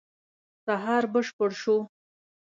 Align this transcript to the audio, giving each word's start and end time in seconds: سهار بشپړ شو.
سهار 0.65 1.03
بشپړ 1.13 1.49
شو. 1.61 1.77